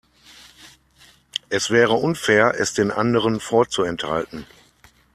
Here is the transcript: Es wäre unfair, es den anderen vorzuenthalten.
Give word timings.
Es 1.49 1.69
wäre 1.69 1.91
unfair, 1.93 2.55
es 2.59 2.73
den 2.73 2.89
anderen 2.89 3.39
vorzuenthalten. 3.39 4.47